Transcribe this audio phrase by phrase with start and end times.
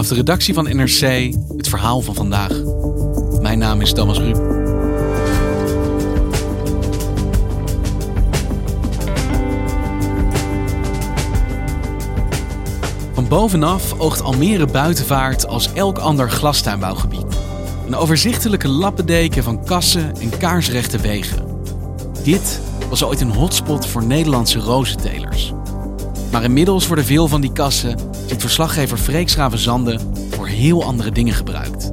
[0.00, 2.52] Vanaf de redactie van NRC het verhaal van vandaag.
[3.40, 4.36] Mijn naam is Thomas Ruip.
[13.12, 17.38] Van bovenaf oogt Almere Buitenvaart als elk ander glastuinbouwgebied.
[17.86, 21.46] Een overzichtelijke lappendeken van kassen en kaarsrechte wegen.
[22.22, 25.52] Dit was ooit een hotspot voor Nederlandse rozentelers.
[26.32, 29.98] Maar inmiddels worden veel van die kassen, ziet verslaggever Freek Zande,
[30.30, 31.92] voor heel andere dingen gebruikt.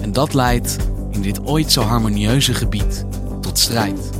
[0.00, 0.76] En dat leidt
[1.10, 3.04] in dit ooit zo harmonieuze gebied
[3.40, 4.10] tot strijd.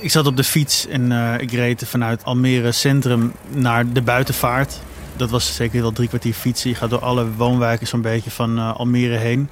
[0.00, 4.80] Ik zat op de fiets en uh, ik reed vanuit Almere Centrum naar de buitenvaart.
[5.20, 6.70] Dat was zeker wel drie kwartier fietsen.
[6.70, 9.48] Je gaat door alle woonwijken zo'n beetje van uh, Almere heen.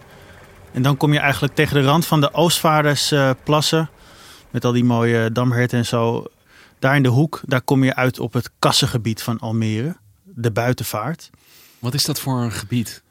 [0.73, 3.79] En dan kom je eigenlijk tegen de rand van de Oostvaardersplassen.
[3.79, 3.87] Uh,
[4.51, 6.25] met al die mooie damherten en zo.
[6.79, 9.97] Daar in de hoek, daar kom je uit op het kassengebied van Almere.
[10.25, 11.31] De buitenvaart.
[11.79, 13.03] Wat is dat voor een gebied?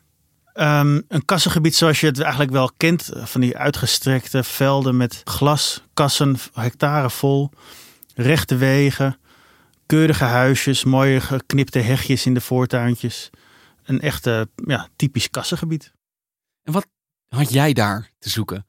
[0.54, 3.10] Um, een kassengebied zoals je het eigenlijk wel kent.
[3.14, 7.50] Van die uitgestrekte velden met glas, kassen, hectare vol.
[8.16, 9.18] Rechte wegen,
[9.88, 13.30] keurige huisjes, mooie geknipte hegjes in de voortuintjes.
[13.84, 15.94] Een echte ja, typisch kassengebied.
[16.64, 16.88] En wat
[17.28, 18.68] had jij daar te zoeken?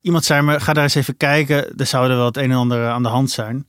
[0.00, 1.76] Iemand zei me, ga daar eens even kijken.
[1.76, 3.68] Er zou er wel het een en ander aan de hand zijn.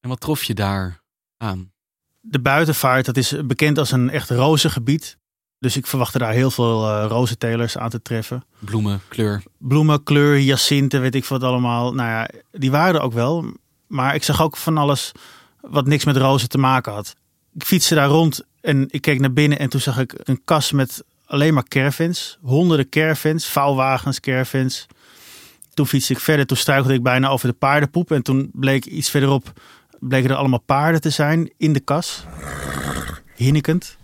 [0.00, 1.02] En wat trof je daar
[1.36, 1.72] aan?
[2.20, 5.18] De buitenvaart, dat is bekend als een echt rozengebied.
[5.58, 8.44] Dus ik verwachtte daar heel veel uh, rozentelers aan te treffen.
[8.58, 9.42] Bloemen, kleur.
[9.58, 11.94] Bloemen, kleur, hyacinten, weet ik wat allemaal.
[11.94, 13.44] Nou ja, die waren er ook wel.
[13.86, 15.12] Maar ik zag ook van alles
[15.62, 17.14] wat niks met rozen te maken had.
[17.54, 20.72] Ik fietste daar rond en ik keek naar binnen en toen zag ik een kas
[20.72, 22.38] met alleen maar caravans.
[22.42, 24.86] Honderden caravans, vouwwagens, caravans.
[25.74, 28.10] Toen fietste ik verder, toen struikelde ik bijna over de paardenpoep.
[28.10, 29.60] En toen bleek iets verderop,
[30.00, 32.24] bleken er allemaal paarden te zijn in de kas.
[33.36, 33.96] Hinnikend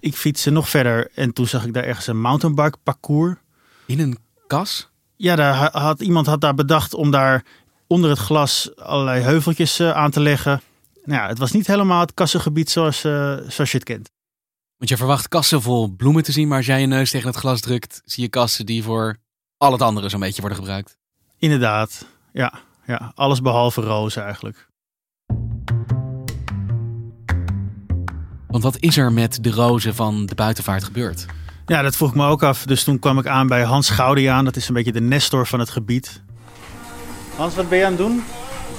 [0.00, 3.36] ik fietste nog verder en toen zag ik daar ergens een mountainbike parcours.
[3.86, 4.88] In een kas?
[5.16, 7.44] Ja, daar had, iemand had daar bedacht om daar
[7.86, 10.60] onder het glas allerlei heuveltjes uh, aan te leggen.
[11.10, 14.10] Nou ja, het was niet helemaal het kassengebied zoals, uh, zoals je het kent.
[14.76, 17.36] Want je verwacht kassen vol bloemen te zien, maar als jij je neus tegen het
[17.36, 19.16] glas drukt, zie je kassen die voor
[19.56, 20.96] al het andere zo'n beetje worden gebruikt.
[21.38, 22.52] Inderdaad, ja.
[22.86, 23.12] ja.
[23.14, 24.68] Alles behalve rozen eigenlijk.
[28.46, 31.26] Want wat is er met de rozen van de buitenvaart gebeurd?
[31.66, 32.64] Ja, dat vroeg ik me ook af.
[32.64, 34.44] Dus toen kwam ik aan bij Hans Goudiaan.
[34.44, 36.22] Dat is een beetje de nestor van het gebied.
[37.36, 38.22] Hans, wat ben je aan het doen?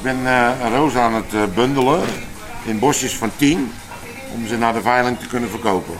[0.01, 2.01] Ik ben uh, rozen aan het uh, bundelen
[2.66, 3.72] in bosjes van 10
[4.35, 5.94] om ze naar de veiling te kunnen verkopen.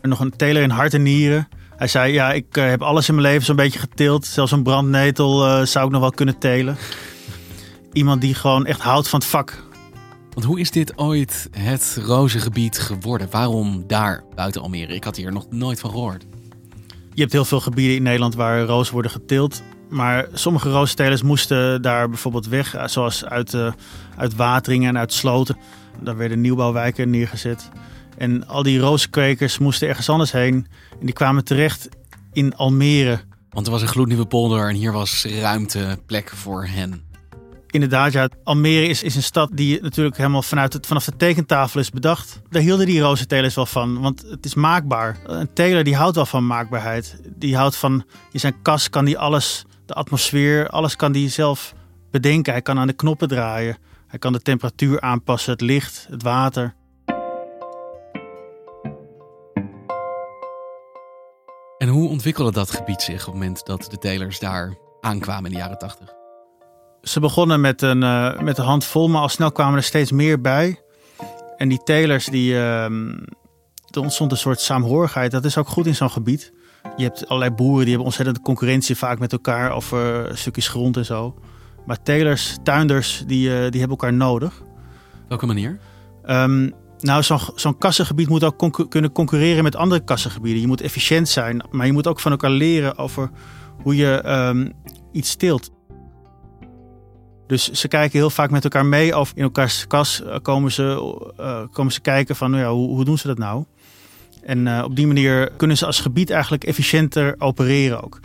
[0.00, 1.48] En nog een teler in hart en nieren.
[1.76, 4.26] Hij zei, ja, ik uh, heb alles in mijn leven zo'n beetje geteeld.
[4.26, 6.76] Zelfs een brandnetel zou ik nog wel kunnen telen.
[7.92, 9.64] Iemand die gewoon echt houdt van het vak.
[10.30, 13.28] Want hoe is dit ooit het rozengebied geworden?
[13.30, 14.94] Waarom daar buiten Almere?
[14.94, 16.24] Ik had hier nog nooit van gehoord.
[17.14, 19.62] Je hebt heel veel gebieden in Nederland waar rozen worden geteeld.
[19.94, 23.72] Maar sommige rozentelers moesten daar bijvoorbeeld weg, zoals uit, uh,
[24.16, 25.56] uit wateringen en uit sloten.
[26.00, 27.68] Daar werden nieuwbouwwijken neergezet.
[28.16, 30.66] En al die rozenkwekers moesten ergens anders heen.
[31.00, 31.88] En die kwamen terecht
[32.32, 33.20] in Almere.
[33.50, 37.02] Want er was een gloednieuwe polder en hier was ruimte, plek voor hen.
[37.66, 38.28] Inderdaad, ja.
[38.44, 42.40] Almere is, is een stad die natuurlijk helemaal vanuit het, vanaf de tekentafel is bedacht.
[42.50, 45.18] Daar hielden die rozentelers wel van, want het is maakbaar.
[45.26, 47.20] Een teler die houdt wel van maakbaarheid.
[47.36, 51.74] Die houdt van, in zijn kas kan die alles, de atmosfeer, alles kan die zelf
[52.10, 52.52] bedenken.
[52.52, 53.76] Hij kan aan de knoppen draaien.
[54.06, 56.74] Hij kan de temperatuur aanpassen, het licht, het water.
[61.78, 65.50] En hoe ontwikkelde dat gebied zich op het moment dat de telers daar aankwamen in
[65.50, 66.12] de jaren 80?
[67.02, 70.40] Ze begonnen met een, uh, met een handvol, maar al snel kwamen er steeds meer
[70.40, 70.80] bij.
[71.56, 72.84] En die telers, die, uh,
[73.90, 75.30] er ontstond een soort saamhorigheid.
[75.30, 76.52] Dat is ook goed in zo'n gebied.
[76.96, 81.04] Je hebt allerlei boeren die hebben ontzettend concurrentie vaak met elkaar over stukjes grond en
[81.04, 81.34] zo.
[81.86, 84.62] Maar telers, tuinders, die, uh, die hebben elkaar nodig.
[85.28, 85.78] Welke manier?
[86.26, 86.72] Um,
[87.04, 90.60] Nou, zo'n zo'n kassengebied moet ook kunnen concurreren met andere kassengebieden.
[90.60, 93.30] Je moet efficiënt zijn, maar je moet ook van elkaar leren over
[93.82, 94.70] hoe je ehm,
[95.12, 95.70] iets steelt.
[97.46, 101.14] Dus ze kijken heel vaak met elkaar mee of in elkaars kas eh, komen ze,
[101.36, 103.64] eh, komen ze kijken van nou ja, hoe, hoe doen ze dat nou?
[104.42, 108.20] En eh, op die manier kunnen ze als gebied eigenlijk efficiënter opereren ook.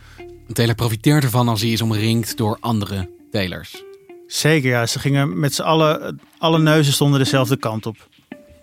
[0.47, 3.83] Een teler profiteert ervan als hij is omringd door andere telers.
[4.27, 4.85] Zeker, ja.
[4.85, 8.07] Ze gingen met z'n allen, alle neuzen stonden dezelfde kant op.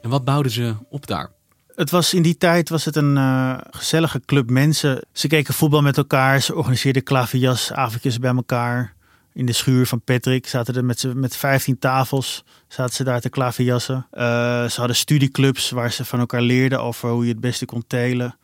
[0.03, 1.31] En wat bouwden ze op daar?
[1.75, 5.05] Het was in die tijd was het een eh, gezellige club mensen.
[5.13, 6.41] Ze keken voetbal met elkaar.
[6.41, 8.95] Ze organiseerden klaverjasavondjes bij elkaar.
[9.37, 12.45] In de schuur van Patrick zaten er met, met 15 tafels.
[12.69, 14.07] Zaten ze daar te klaverjassen.
[14.11, 14.25] Eh,
[14.69, 18.39] ze hadden studieclubs waar ze van elkaar leerden over hoe je het beste kon telen.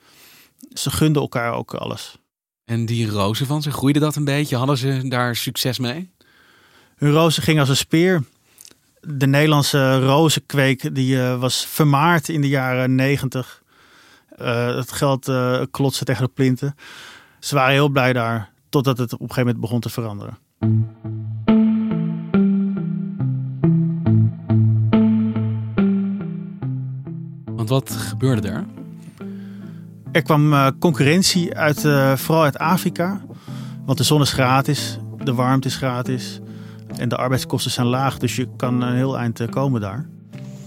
[0.72, 2.18] Ze gunden elkaar ook alles.
[2.64, 4.56] En die rozen van ze, groeide dat een beetje?
[4.56, 6.10] Hadden ze daar succes mee?
[6.96, 8.24] Hun rozen ging als een speer.
[9.00, 13.60] De Nederlandse rozenkweek die, eh, was vermaard in de jaren negentig.
[14.76, 16.74] het geld eh klotste tegen de plinten.
[17.40, 20.38] Ze waren heel blij daar, totdat het op een gegeven moment begon te veranderen.
[27.54, 28.64] Want wat gebeurde er?
[30.12, 33.20] Er kwam eh, concurrentie uit, eh, vooral uit Afrika.
[33.86, 36.40] Want de zon is gratis, de warmte is gratis
[36.96, 38.18] en de arbeidskosten zijn laag.
[38.18, 40.06] Dus je kan een heel eind eh, komen daar.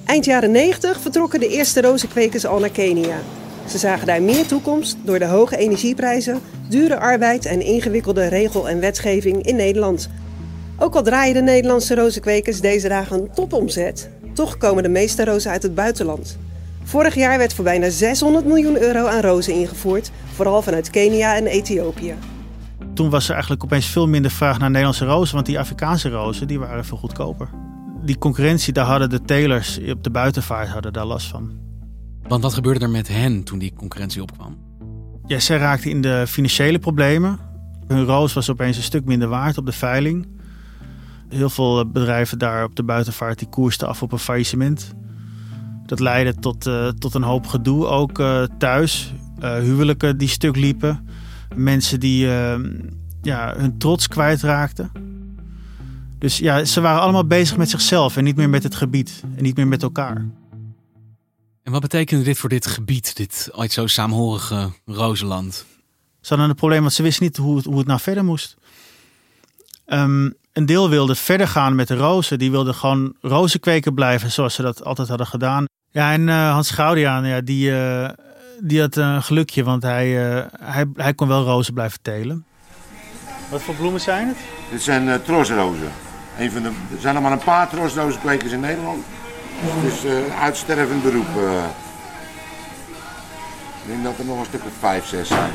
[0.06, 3.18] Eind jaren 90 vertrokken de eerste rozenkwekers al naar Kenia.
[3.70, 6.40] Ze zagen daar meer toekomst door de hoge energieprijzen,
[6.70, 10.10] dure arbeid en ingewikkelde regel- en wetgeving in Nederland.
[10.78, 15.52] Ook al draaien de Nederlandse rozenkwekers deze dagen een topomzet, toch komen de meeste rozen
[15.52, 16.38] uit het buitenland.
[16.84, 21.46] Vorig jaar werd voor bijna 600 miljoen euro aan rozen ingevoerd, vooral vanuit Kenia en
[21.46, 22.16] Ethiopië.
[22.94, 26.48] Toen was er eigenlijk opeens veel minder vraag naar Nederlandse rozen, want die Afrikaanse rozen
[26.48, 27.50] die waren veel goedkoper.
[28.04, 31.65] Die concurrentie, daar hadden de telers op de buitenvaart hadden daar last van.
[32.28, 34.58] Want wat gebeurde er met hen toen die concurrentie opkwam?
[35.26, 37.40] Ja, zij raakten in de financiële problemen.
[37.88, 40.28] Hun roos was opeens een stuk minder waard op de veiling.
[41.30, 44.94] Heel veel eh, bedrijven daar op de buitenvaart die koersten af op een faillissement.
[45.86, 49.14] Dat leidde tot, eh, tot een hoop gedoe, ook eh, thuis.
[49.40, 51.08] Huwelijken die stuk liepen.
[51.56, 52.60] Mensen die eh,
[53.22, 54.92] ja, hun trots kwijtraakten.
[56.18, 59.24] Dus ja, ze waren allemaal bezig met zichzelf en niet meer met het gebied.
[59.36, 60.26] En niet meer met elkaar.
[61.66, 65.66] En wat betekende dit voor dit gebied, dit ooit zo saamhorige rozenland?
[66.22, 68.58] Ze hadden een probleem, want ze wisten niet hoe het, hoe het nou verder moest.
[69.86, 72.40] Ehm, een deel wilde verder gaan met de rozen.
[72.40, 75.66] Die wilde gewoon rozenkweken blijven zoals ze dat altijd hadden gedaan.
[75.90, 78.10] Ja, en eh, Hans Gaudiaan, ja, die, eh,
[78.60, 82.46] die had een gelukje, want hij, eh, hij, hij kon wel rozen blijven telen.
[83.50, 84.38] Wat voor bloemen zijn het?
[84.72, 85.92] Dit zijn eh trosrozen.
[86.38, 89.06] Een van de, er zijn er maar een paar trosrozenkwekers in Nederland.
[89.58, 91.28] Het is eh, een uitstervend beroep.
[91.38, 91.64] eh.
[93.84, 95.52] Ik denk dat er nog een stuk of vijf, zes zijn.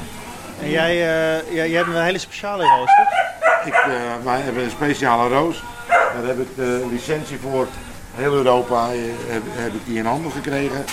[0.62, 3.18] En jij, eh, jij, jij hebt een hele speciale roos, toch?
[3.66, 3.92] Ik, eh,
[4.24, 5.62] wij hebben een speciale roos.
[5.88, 7.66] Daar heb ik de licentie voor
[8.14, 8.98] heel Europa eh,
[9.28, 10.84] heb, heb ik die in handen gekregen.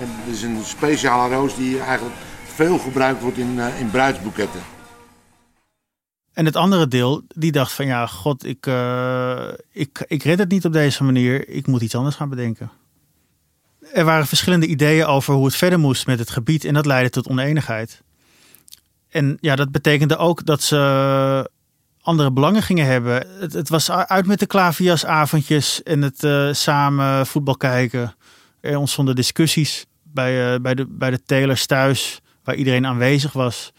[0.00, 2.16] En het is een speciale roos die eigenlijk
[2.54, 4.60] veel gebruikt wordt in, eh, in bruidsboeketten.
[6.38, 10.50] En het andere deel, die dacht van ja, god, ik, eh, ik, ik red het
[10.50, 11.48] niet op deze manier.
[11.48, 12.70] Ik moet iets anders gaan bedenken.
[13.92, 17.10] Er waren verschillende ideeën over hoe het verder moest met het gebied en dat leidde
[17.10, 18.02] tot oneenigheid.
[19.08, 21.50] En ja, dat betekende ook dat ze
[22.00, 23.26] andere belangen gingen hebben.
[23.40, 28.14] Het, het was uit met de klaverjasavondjes en het eh, samen voetbal kijken.
[28.60, 33.72] Er ontstonden discussies bij, eh, bij, de, bij de telers thuis, waar iedereen aanwezig was.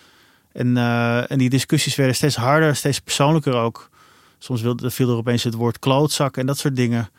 [0.51, 3.89] En, eh, en die discussies werden steeds harder, steeds persoonlijker ook.
[4.37, 4.61] Soms
[4.93, 7.09] viel er opeens het woord klootzak en dat soort dingen.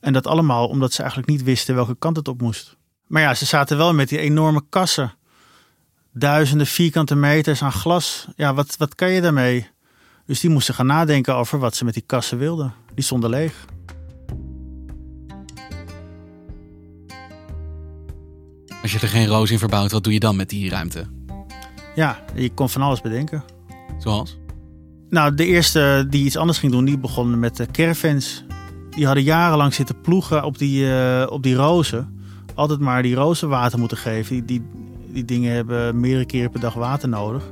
[0.00, 2.76] En dat allemaal omdat ze eigenlijk niet wisten welke kant het op moest.
[3.06, 5.14] Maar ja, ze zaten wel met die enorme kassen.
[6.12, 8.26] Duizenden vierkante meters aan glas.
[8.36, 9.68] Ja, wat, wat kan je daarmee?
[10.26, 12.74] Dus die moesten gaan nadenken over wat ze met die kassen wilden.
[12.94, 13.64] Die stonden leeg.
[18.82, 21.17] Als je er geen roos in verbouwt, wat doe je dan met die ruimte?
[21.98, 23.42] Ja, je kon van alles bedenken.
[23.98, 24.38] Zoals?
[25.08, 28.44] Nou, de eerste die iets anders ging doen, die begonnen met de caravans.
[28.90, 32.20] Die hadden jarenlang zitten ploegen op die, eh, op die rozen.
[32.54, 34.34] Altijd maar die rozen water moeten geven.
[34.34, 34.62] Die, die,
[35.12, 37.42] die dingen hebben meerdere keren per dag water nodig.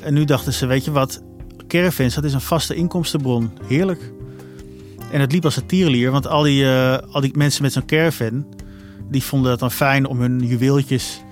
[0.00, 1.22] En nu dachten ze, weet je wat,
[1.68, 3.50] caravans, dat is een vaste inkomstenbron.
[3.64, 4.12] Heerlijk.
[5.10, 7.86] En het liep als een tierenlier, want al die, eh, al die mensen met zo'n
[7.86, 8.46] caravan...
[9.10, 11.22] die vonden het dan fijn om hun juweeltjes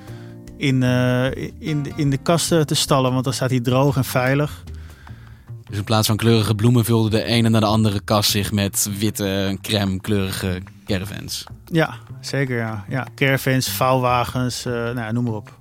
[0.61, 3.12] in, eh, in, in de kasten te stallen.
[3.12, 4.64] Want dan staat hij droog en veilig.
[5.69, 8.88] Dus in plaats van kleurige bloemen vulde de ene naar de andere kast zich met
[8.99, 11.45] witte, crème kleurige caravans.
[11.64, 12.85] Ja, zeker ja.
[12.88, 15.59] ja caravans, vouwwagens, uh, nou ja, noem maar op.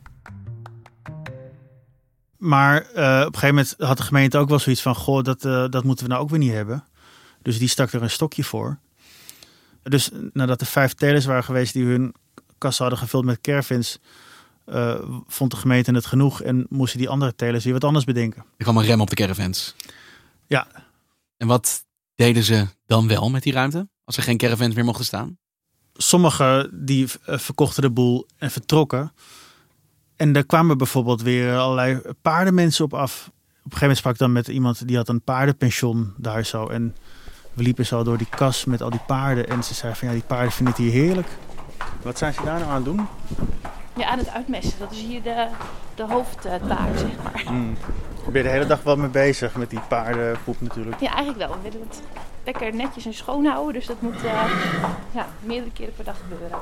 [2.37, 4.95] Maar uh, op een gegeven moment had de gemeente ook wel zoiets van...
[4.95, 6.83] goh, dat, uh, dat moeten we nou ook weer niet hebben.
[7.41, 8.77] Dus die stak er een stokje voor.
[9.83, 12.13] Dus nadat er vijf telers waren geweest die hun
[12.57, 13.99] kassen hadden gevuld met caravans...
[14.73, 14.95] Uh,
[15.27, 18.45] vond de gemeente het genoeg en moesten die andere telers weer wat anders bedenken.
[18.57, 19.75] Er kwam een rem op de caravans.
[20.47, 20.67] Ja.
[21.37, 21.85] En wat
[22.15, 23.89] deden ze dan wel met die ruimte?
[24.03, 25.37] Als er geen caravans meer mochten staan?
[25.93, 29.13] Sommigen die verkochten de boel en vertrokken.
[30.15, 33.27] En daar kwamen bijvoorbeeld weer allerlei paardenmensen op af.
[33.27, 36.67] Op een gegeven moment sprak ik dan met iemand die had een paardenpension daar zo.
[36.67, 36.95] En
[37.53, 39.47] we liepen zo door die kas met al die paarden.
[39.47, 41.27] En ze zei van ja, die paarden vinden het hier heerlijk.
[42.01, 43.07] Wat zijn ze daar nou aan het doen?
[43.99, 44.79] Ja, aan het uitmesten.
[44.79, 45.47] Dat is hier de,
[45.95, 47.43] de hoofdtaak, zeg maar.
[47.45, 47.77] Hmm.
[48.25, 50.99] Ben je de hele dag wel mee bezig met die paardenpoep natuurlijk?
[50.99, 51.57] Ja, eigenlijk wel.
[51.61, 52.01] We willen het
[52.43, 53.73] lekker netjes en schoon houden.
[53.73, 54.43] Dus dat moet uh,
[55.11, 56.57] ja, meerdere keren per dag gebeuren.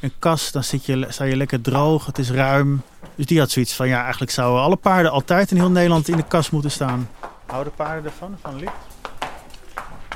[0.00, 2.82] Een kas, dan zit je, sta je lekker droog, het is ruim.
[3.14, 6.16] Dus die had zoiets van, ja, eigenlijk zouden alle paarden altijd in heel Nederland in
[6.16, 7.08] de kas moeten staan.
[7.46, 8.72] Houden paarden ervan, van licht?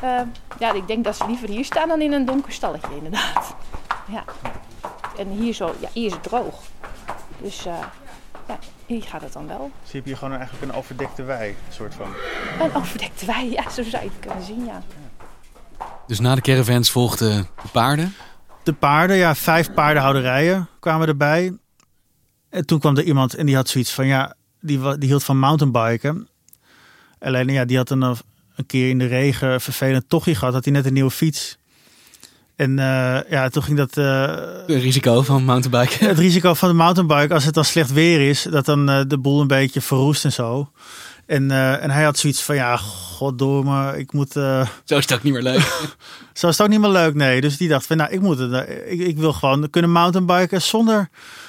[0.04, 0.20] Uh,
[0.58, 3.54] ja, ik denk dat ze liever hier staan dan in een donker stalletje, inderdaad.
[4.06, 4.24] Ja.
[5.18, 6.62] En hier, zo, ja, hier is het droog.
[7.40, 7.78] Dus uh,
[8.48, 9.70] ja, hier gaat het dan wel.
[9.82, 12.06] Dus je hebt hier gewoon eigenlijk een overdekte wei, soort van?
[12.60, 14.82] Een overdekte wei, ja, zo zou je het kunnen zien, ja.
[16.06, 18.14] Dus na de caravans volgden de paarden?
[18.62, 21.56] De paarden, ja, vijf paardenhouderijen kwamen erbij.
[22.50, 25.38] En toen kwam er iemand en die had zoiets van, ja, die, die hield van
[25.38, 26.28] mountainbiken.
[27.20, 30.54] Alleen, ja, die had een, een keer in de regen vervelend tochtje gehad.
[30.54, 31.58] Had hij net een nieuwe fiets.
[32.56, 33.96] En uh, ja, toen ging dat...
[33.96, 34.22] Uh,
[34.66, 36.06] het risico van mountainbiken.
[36.08, 39.18] Het risico van de mountainbike, als het dan slecht weer is, dat dan uh, de
[39.18, 40.70] boel een beetje verroest en zo.
[41.26, 44.32] En, en hij had zoiets van, ja, goddomme, ik moet...
[44.84, 45.60] Zo is het ook niet meer leuk.
[46.32, 47.40] Zo is het ook niet meer leuk, nee.
[47.40, 51.08] Dus die dacht van, nou, ik, moet het, ik, ik wil gewoon kunnen mountainbiken zonder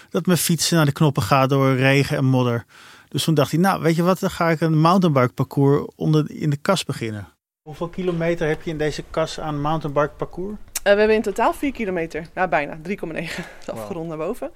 [0.10, 2.66] dat mijn fietsen naar de knoppen gaat door regen en modder.
[3.10, 6.32] Dus toen dacht hij, nou, weet je wat, dan ga ik een mountainbike parcours onder,
[6.32, 7.28] in de kas beginnen.
[7.62, 10.58] Hoeveel kilometer heb je in deze kas aan mountainbike parcours?
[10.88, 12.28] Uh, we hebben in totaal 4 kilometer.
[12.34, 12.78] Nou, bijna.
[12.78, 12.86] 3,9.
[13.74, 14.08] Afgerond wow.
[14.08, 14.52] naar boven.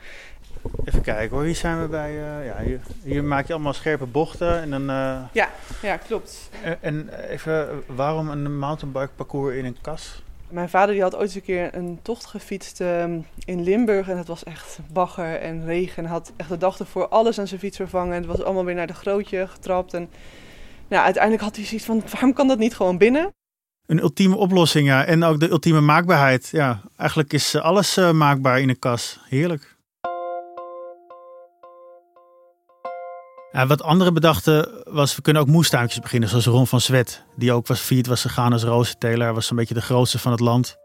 [0.86, 1.46] Even kijken hoor.
[1.46, 2.12] Hier zijn we bij...
[2.12, 4.62] Uh, ja, hier, hier, maak je allemaal scherpe bochten.
[4.62, 5.22] En dan, uh...
[5.32, 5.50] ja,
[5.82, 6.50] ja, klopt.
[6.80, 10.24] En even, waarom een mountainbike parcours in een kas?
[10.50, 14.10] Mijn vader die had ooit eens een keer een tocht gefietst um, in Limburg.
[14.10, 16.04] En het was echt bagger en regen.
[16.04, 18.14] En had echt de dag ervoor alles aan zijn fiets vervangen.
[18.14, 19.94] En het was allemaal weer naar de grootje getrapt.
[19.94, 20.10] En
[20.88, 23.34] nou, uiteindelijk had hij zoiets van, waarom kan dat niet gewoon binnen?
[23.90, 25.06] Een ultieme oplossing, ja.
[25.06, 26.50] En ook de ultieme maakbaarheid.
[26.52, 29.20] Ja, eigenlijk is alles uh, maakbaar in een kas.
[29.30, 29.78] Heerlijk.
[33.68, 36.30] Wat anderen bedachten was, we kunnen ook moestuintjes beginnen.
[36.30, 39.26] Zoals Ron van Zwet, die ook was failliet was gegaan als rozenteler.
[39.26, 40.78] Hij was een beetje de grootste van het land.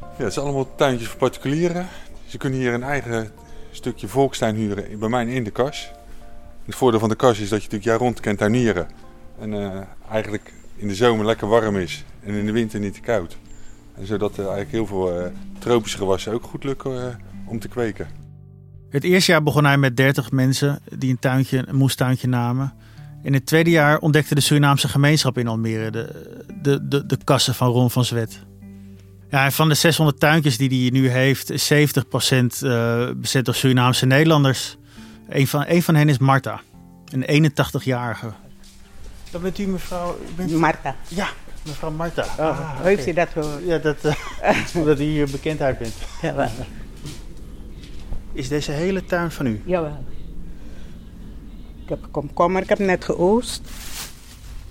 [0.00, 1.88] Ja, het zijn allemaal tuintjes voor particulieren.
[2.26, 3.32] Ze kunnen hier een eigen
[3.70, 5.90] stukje volkstuin huren, bij mij in de kas.
[6.64, 8.88] Het voordeel van de kas is dat je natuurlijk jaar rond kan tuinieren.
[9.40, 13.00] En uh, eigenlijk in de zomer lekker warm is en in de winter niet te
[13.00, 13.36] koud.
[13.94, 15.26] En zodat er eigenlijk heel veel uh,
[15.58, 17.06] tropische gewassen ook goed lukken uh,
[17.46, 18.06] om te kweken.
[18.90, 22.72] Het eerste jaar begon hij met 30 mensen die een, tuintje, een moestuintje namen.
[23.22, 27.54] In het tweede jaar ontdekte de Surinaamse gemeenschap in Almere de, de, de, de kassen
[27.54, 28.46] van Ron van Zwet.
[29.30, 31.76] Ja, van de 600 tuintjes die hij nu heeft, is 70%
[32.62, 34.76] uh, bezet door Surinaamse Nederlanders.
[35.28, 36.60] Een van, een van hen is Marta,
[37.04, 38.32] een 81-jarige.
[39.30, 40.18] Dat bent u mevrouw...
[40.36, 40.50] Bent...
[40.50, 40.96] Marta.
[41.08, 41.28] Ja,
[41.68, 42.22] mevrouw Marta.
[42.22, 43.64] Oh, ah, heeft u dat gehoord?
[43.64, 43.96] Ja, dat,
[44.74, 45.94] omdat u hier bekendheid bent.
[46.22, 46.48] Ja, wel.
[48.32, 49.62] Is deze hele tuin van u?
[49.64, 50.04] Jawel.
[51.82, 53.62] Ik heb komkommer, ik heb net geoost.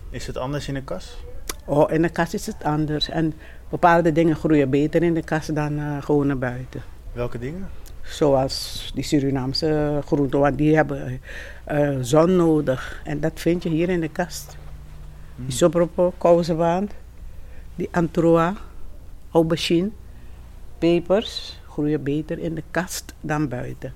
[0.09, 1.17] Is het anders in de kas?
[1.65, 3.09] Oh, in de kas is het anders.
[3.09, 3.33] En
[3.69, 6.81] bepaalde dingen groeien beter in de kas dan uh, gewoon naar buiten.
[7.13, 7.69] Welke dingen?
[8.01, 11.21] Zoals die Surinaamse groenten, want die hebben
[11.71, 13.01] uh, zon nodig.
[13.03, 14.57] En dat vind je hier in de kast.
[15.45, 16.91] Die sopropo, kousenwaand,
[17.75, 18.55] die antroa,
[19.31, 19.89] aubergine,
[20.77, 23.93] pepers groeien beter in de kast dan buiten.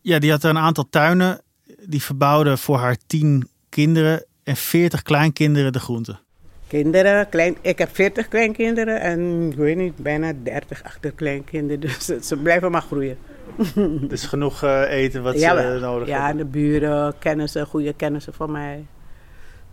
[0.00, 1.40] Ja, die had een aantal tuinen.
[1.86, 6.20] Die verbouwde voor haar tien kinderen en veertig kleinkinderen de groenten.
[6.66, 11.80] Kinderen, klein, ik heb veertig kleinkinderen en ik weet niet, bijna dertig achterkleinkinderen.
[12.06, 13.18] Dus ze blijven maar groeien.
[14.08, 16.26] Dus genoeg uh, eten wat ja, ze nodig hebben.
[16.26, 18.84] Ja, de buren, kennissen, goede kennissen van mij.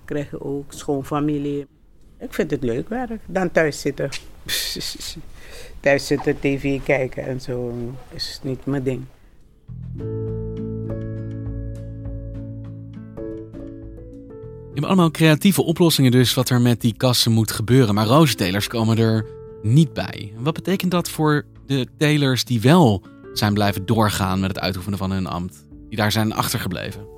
[0.07, 1.67] Krijgen ook schoonfamilie.
[2.19, 3.21] Ik vind het leuk werk.
[3.25, 4.09] Dan thuis zitten.
[5.79, 7.73] thuis zitten, tv kijken en zo
[8.13, 9.05] is niet mijn ding.
[14.73, 17.95] Je hebt allemaal creatieve oplossingen dus wat er met die kassen moet gebeuren.
[17.95, 19.25] Maar rozentelers komen er
[19.61, 20.33] niet bij.
[20.37, 25.11] Wat betekent dat voor de telers die wel zijn blijven doorgaan met het uitoefenen van
[25.11, 25.65] hun ambt?
[25.89, 27.16] Die daar zijn achtergebleven?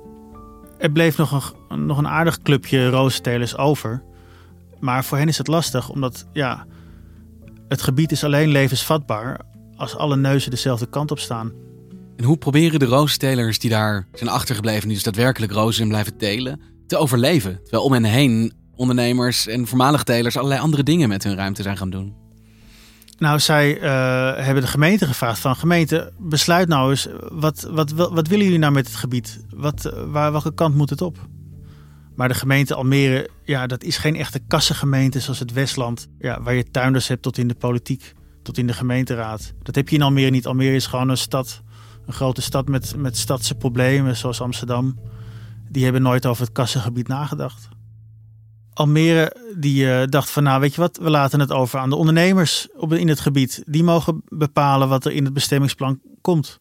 [0.80, 4.02] Er bleef nog een, nog een aardig clubje rozentelers over.
[4.78, 6.66] Maar voor hen is het lastig, omdat ja,
[7.68, 9.40] het gebied is alleen levensvatbaar
[9.76, 11.52] als alle neuzen dezelfde kant op staan.
[12.16, 16.60] En hoe proberen de rozentelers die daar zijn achtergebleven, die dus daadwerkelijk rozen blijven telen,
[16.86, 17.60] te overleven?
[17.62, 21.76] Terwijl om hen heen ondernemers en voormalige telers allerlei andere dingen met hun ruimte zijn
[21.76, 22.19] gaan doen.
[23.20, 23.82] Nou, zij uh,
[24.44, 28.60] hebben de gemeente gevraagd van gemeente, besluit nou eens, wat, wat, wat, wat willen jullie
[28.60, 29.44] nou met het gebied?
[29.54, 31.18] Wat, waar, welke kant moet het op?
[32.14, 36.54] Maar de gemeente Almere, ja, dat is geen echte kassengemeente zoals het Westland, ja, waar
[36.54, 39.52] je tuinders hebt tot in de politiek, tot in de gemeenteraad.
[39.62, 40.46] Dat heb je in Almere niet.
[40.46, 41.62] Almere is gewoon een stad,
[42.06, 44.98] een grote stad met, met stadse problemen, zoals Amsterdam.
[45.68, 47.68] Die hebben nooit over het kassengebied nagedacht.
[48.74, 51.96] Almere die uh, dacht van nou weet je wat, we laten het over aan de
[51.96, 53.62] ondernemers op, in het gebied.
[53.66, 56.60] Die mogen bepalen wat er in het bestemmingsplan komt.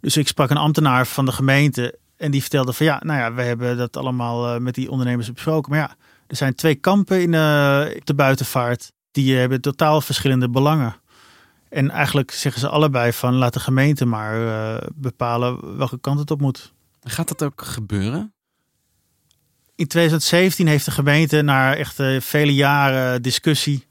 [0.00, 3.34] Dus ik sprak een ambtenaar van de gemeente en die vertelde van ja, nou ja,
[3.34, 5.70] we hebben dat allemaal uh, met die ondernemers besproken.
[5.70, 5.94] Maar ja,
[6.26, 8.92] er zijn twee kampen in uh, de buitenvaart.
[9.10, 10.94] Die hebben totaal verschillende belangen.
[11.68, 16.40] En eigenlijk zeggen ze allebei van laat de gemeente maar bepalen welke kant het op
[16.40, 16.72] moet.
[17.02, 18.32] Gaat dat ook gebeuren?
[19.80, 23.86] In 2017 heeft de gemeente na echt vele jaren discussie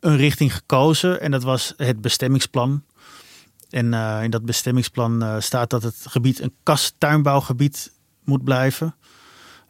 [0.00, 1.20] een richting gekozen.
[1.20, 2.84] En dat was het bestemmingsplan.
[3.70, 7.92] En uh, in dat bestemmingsplan uh, staat dat het gebied een kasttuinbouwgebied
[8.24, 8.94] moet blijven.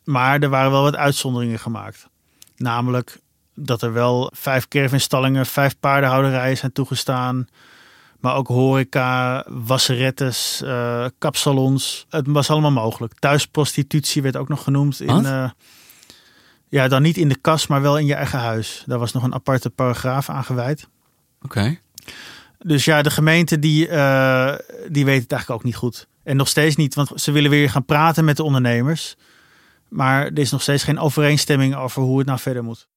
[0.05, 2.07] Maar er waren wel wat uitzonderingen gemaakt.
[2.57, 3.21] Namelijk
[3.55, 7.47] dat er wel vijf kerfinstallingen, vijf paardenhouderijen zijn toegestaan.
[8.25, 12.07] Maar ook horeca, wasserettes, uh, kapsalons.
[12.09, 13.19] Het was allemaal mogelijk.
[13.19, 15.01] Thuisprostitutie werd ook nog genoemd.
[15.01, 15.51] In, uh,
[16.69, 18.83] ja, dan niet in de kas, maar wel in je eigen huis.
[18.87, 20.89] Daar was nog een aparte paragraaf aan gewijd.
[21.43, 21.59] Oké.
[21.59, 21.81] Okay.
[22.59, 24.55] Dus ja, de gemeente die, uh,
[24.89, 26.09] die weet het eigenlijk ook niet goed.
[26.23, 29.17] En nog steeds niet, want ze willen weer gaan praten met de ondernemers.
[29.89, 32.89] Maar er is nog steeds geen overeenstemming over hoe het nou verder moet.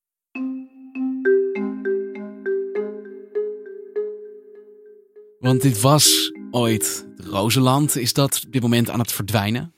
[5.40, 7.98] Want dit was ooit Rozenland.
[7.98, 9.74] Is dat op dit moment aan het verdwijnen?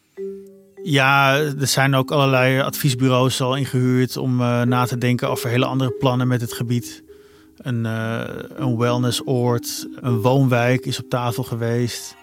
[0.83, 5.65] Ja, er zijn ook allerlei adviesbureaus al ingehuurd om uh, na te denken over hele
[5.65, 7.03] andere plannen met het gebied.
[7.57, 8.23] Een, uh,
[8.55, 12.15] een wellnessoord, een woonwijk is op tafel geweest.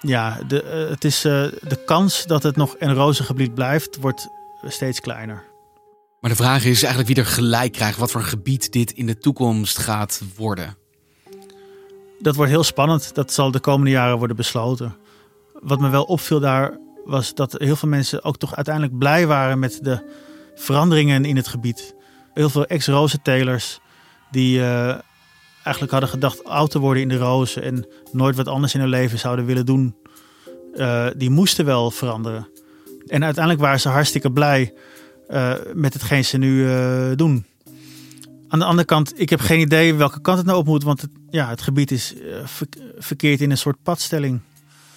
[0.00, 4.28] Ja, de, uh, het is, de kans dat het nog een rozengebied blijft, wordt
[4.66, 5.44] steeds kleiner.
[6.20, 9.18] Maar de vraag is eigenlijk wie er gelijk krijgt, wat voor gebied dit in de
[9.18, 10.76] toekomst gaat worden
[12.18, 13.14] dat wordt heel spannend.
[13.14, 14.96] Dat zal de komende jaren worden besloten.
[15.52, 19.58] Wat me wel opviel daar was dat heel veel mensen ook toch uiteindelijk blij waren
[19.58, 20.10] met de
[20.54, 21.94] veranderingen in het gebied.
[22.34, 23.80] Heel veel ex-rozentelers
[24.30, 24.88] die uh,
[25.62, 28.88] eigenlijk hadden gedacht oud te worden in de rozen en nooit wat anders in hun
[28.88, 29.96] leven zouden willen doen.
[30.74, 32.48] Uh, die moesten wel veranderen.
[33.06, 34.74] En uiteindelijk waren ze hartstikke blij
[35.28, 36.66] uh, met hetgeen ze nu
[37.14, 37.46] doen.
[38.48, 40.82] Aan de andere kant, ik heb geen idee welke kant het nou op moet.
[40.82, 42.38] Want het, ja, het gebied is uh,
[42.98, 44.40] verkeerd in een soort padstelling.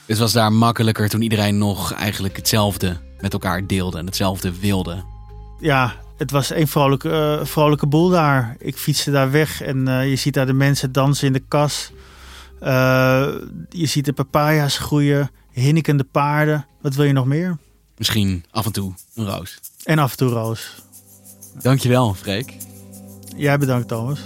[0.06, 5.04] Het was daar makkelijker toen iedereen nog eigenlijk hetzelfde met elkaar deelde en hetzelfde wilde.
[5.60, 8.56] Ja, het was een vrolijke, uh, vrolijke boel daar.
[8.60, 11.92] Ik fietste daar weg en uh, je ziet daar de mensen dansen in de kas.
[13.70, 16.66] je ziet de papaya's groeien, hinnikende paarden.
[16.82, 17.58] Wat wil je nog meer?
[17.98, 19.60] Misschien af en toe een roos.
[19.84, 20.76] En af en toe roos.
[21.62, 22.56] Dankjewel, Freek.
[23.36, 24.20] Jij bedankt, Thomas.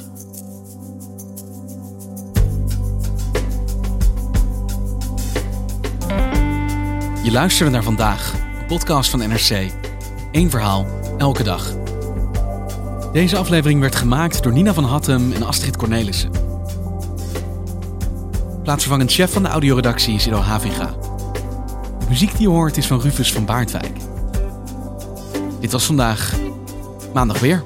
[7.23, 9.71] Je luisterde naar vandaag, een podcast van NRC.
[10.31, 10.85] Eén verhaal,
[11.17, 11.73] elke dag.
[13.11, 16.31] Deze aflevering werd gemaakt door Nina van Hattem en Astrid Cornelissen.
[18.63, 20.95] Plaatsvervangend chef van de audioredactie is Ido Havinga.
[21.99, 23.97] De muziek die je hoort is van Rufus van Baardwijk.
[25.59, 26.33] Dit was vandaag
[27.13, 27.63] maandag weer.